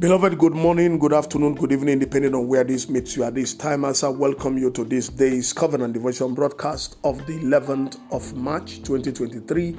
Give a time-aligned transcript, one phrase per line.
[0.00, 3.54] Beloved, good morning, good afternoon, good evening, depending on where this meets you at this
[3.54, 3.84] time.
[3.84, 8.78] As I welcome you to this day's Covenant Devotion broadcast of the 11th of March
[8.78, 9.76] 2023.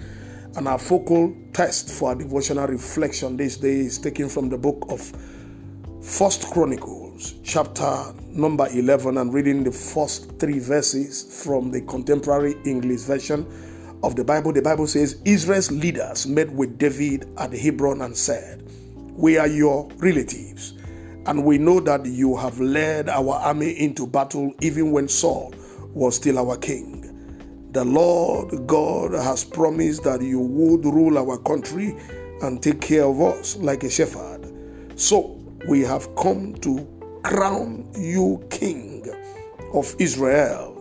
[0.56, 4.86] And our focal text for our devotional reflection this day is taken from the book
[4.88, 5.02] of
[6.02, 13.02] First Chronicles, chapter number 11, and reading the first three verses from the contemporary English
[13.02, 13.46] version
[14.02, 14.54] of the Bible.
[14.54, 18.66] The Bible says, Israel's leaders met with David at Hebron and said,
[19.16, 20.74] we are your relatives,
[21.26, 25.54] and we know that you have led our army into battle even when Saul
[25.94, 27.02] was still our king.
[27.72, 31.96] The Lord God has promised that you would rule our country
[32.42, 34.52] and take care of us like a shepherd.
[34.96, 36.88] So we have come to
[37.24, 39.06] crown you king
[39.74, 40.72] of Israel.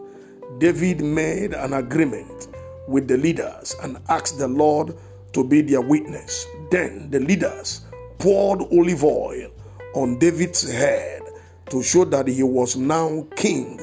[0.59, 2.49] David made an agreement
[2.89, 4.97] with the leaders and asked the Lord
[5.33, 6.47] to be their witness.
[6.71, 7.83] Then the leaders
[8.19, 9.51] poured olive oil
[9.95, 11.23] on David's head
[11.71, 13.81] to show that he was now king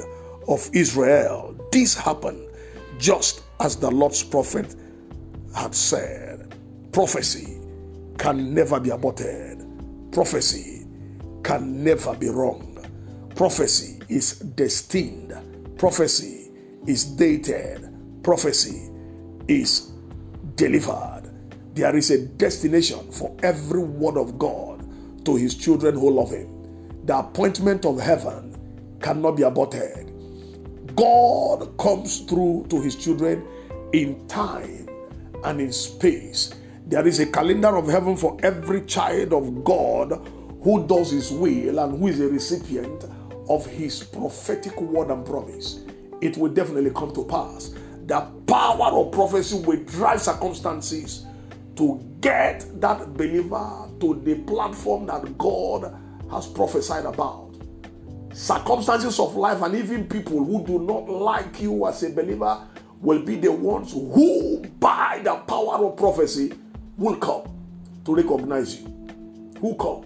[0.48, 1.56] of Israel.
[1.72, 2.48] This happened
[3.00, 4.76] just as the Lord's prophet
[5.56, 6.56] had said.
[6.92, 7.60] Prophecy
[8.18, 9.66] can never be aborted,
[10.12, 10.86] prophecy
[11.44, 12.68] can never be wrong.
[13.36, 15.34] Prophecy is destined,
[15.78, 16.52] prophecy
[16.86, 17.90] is dated,
[18.24, 18.92] prophecy
[19.48, 19.92] is
[20.56, 21.21] delivered.
[21.74, 27.06] There is a destination for every word of God to his children who love him.
[27.06, 30.12] The appointment of heaven cannot be aborted.
[30.96, 33.48] God comes through to his children
[33.94, 34.90] in time
[35.46, 36.54] and in space.
[36.88, 40.28] There is a calendar of heaven for every child of God
[40.64, 43.06] who does his will and who is a recipient
[43.48, 45.80] of his prophetic word and promise.
[46.20, 47.74] It will definitely come to pass.
[48.08, 51.26] The power of prophecy will drive circumstances
[51.76, 55.98] to get that believer to the platform that God
[56.30, 57.50] has prophesied about.
[58.34, 62.66] Circumstances of life and even people who do not like you as a believer
[63.02, 66.54] will be the ones who, by the power of prophecy,
[66.98, 67.44] will come
[68.06, 68.88] to recognize you,
[69.60, 70.06] who come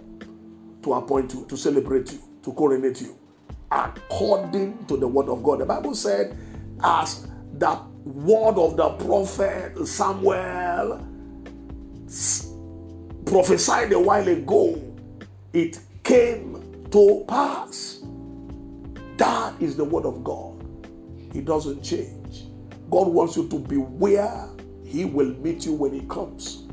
[0.82, 3.16] to appoint you, to celebrate you, to coronate you,
[3.70, 5.60] according to the word of God.
[5.60, 6.36] The Bible said,
[6.82, 7.28] as
[7.58, 11.15] the word of the prophet Samuel
[13.26, 14.80] prophesied a while ago,
[15.52, 18.00] it came to pass.
[19.16, 20.62] That is the word of God.
[21.34, 22.44] It doesn't change.
[22.90, 24.48] God wants you to be where
[24.84, 26.66] He will meet you when He comes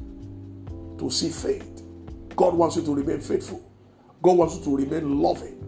[0.99, 1.81] to see faith.
[2.35, 3.69] God wants you to remain faithful.
[4.21, 5.59] God wants you to remain loving.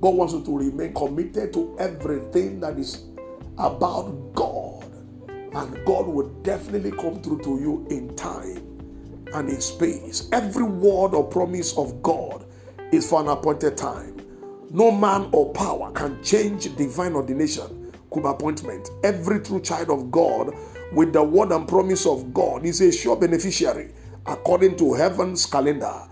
[0.00, 3.04] God wants you to remain committed to everything that is
[3.58, 4.84] about God.
[5.28, 8.65] And God will definitely come through to you in time
[9.36, 10.28] and in space.
[10.32, 12.46] Every word or promise of God
[12.90, 14.16] is for an appointed time.
[14.70, 18.88] No man or power can change divine ordination, could appointment.
[19.04, 20.54] Every true child of God
[20.92, 23.92] with the word and promise of God is a sure beneficiary
[24.26, 26.02] according to heaven's calendar.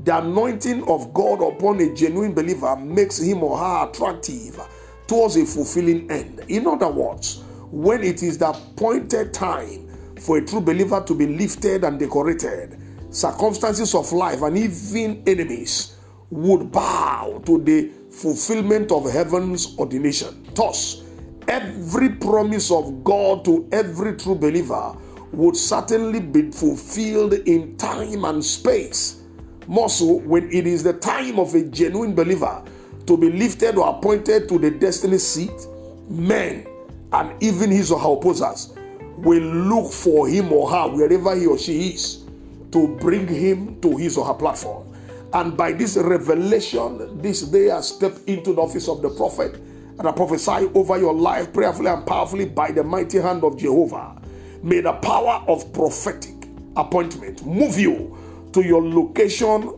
[0.00, 4.60] The anointing of God upon a genuine believer makes him or her attractive
[5.06, 6.40] towards a fulfilling end.
[6.48, 9.83] In other words, when it is the appointed time
[10.20, 12.78] for a true believer to be lifted and decorated,
[13.10, 15.96] circumstances of life and even enemies
[16.30, 20.48] would bow to the fulfillment of heaven's ordination.
[20.54, 21.02] Thus,
[21.48, 24.96] every promise of God to every true believer
[25.32, 29.22] would certainly be fulfilled in time and space.
[29.66, 32.62] More so when it is the time of a genuine believer
[33.06, 35.66] to be lifted or appointed to the destiny seat,
[36.08, 36.66] men
[37.12, 38.76] and even his or her opposers
[39.18, 42.24] will look for him or her wherever he or she is
[42.72, 44.86] to bring him to his or her platform.
[45.32, 49.56] And by this revelation, this day I step into the office of the prophet
[49.98, 54.20] and I prophesy over your life prayerfully and powerfully by the mighty hand of Jehovah.
[54.62, 56.34] May the power of prophetic
[56.76, 58.16] appointment move you
[58.52, 59.72] to your location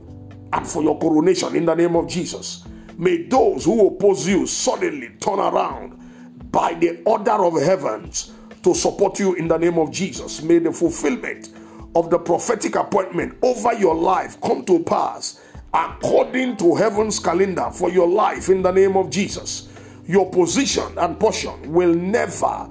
[0.52, 2.64] and for your coronation in the name of Jesus.
[2.96, 8.32] May those who oppose you suddenly turn around by the order of heavens
[8.66, 10.42] to support you in the name of Jesus.
[10.42, 11.50] May the fulfillment
[11.94, 15.40] of the prophetic appointment over your life come to pass
[15.72, 19.68] according to heaven's calendar for your life in the name of Jesus.
[20.08, 22.68] Your position and portion will never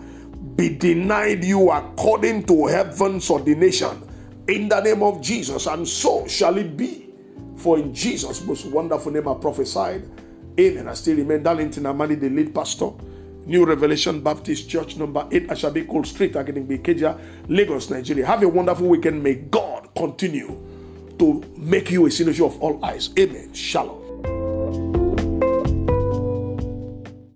[0.57, 4.01] be denied you according to heaven's ordination
[4.49, 7.13] in the name of Jesus, and so shall it be.
[7.55, 10.03] For in Jesus' most wonderful name I prophesied.
[10.59, 10.89] Amen.
[10.89, 12.91] I still remain Darlington Amani, the lead pastor.
[13.45, 18.25] New Revelation Baptist Church, number 8, Ashabi Cole Street, Agidingbi, Keja, Lagos, Nigeria.
[18.25, 19.21] Have a wonderful weekend.
[19.21, 20.57] May God continue
[21.19, 23.09] to make you a signature of all eyes.
[23.17, 23.53] Amen.
[23.53, 24.04] Shalom.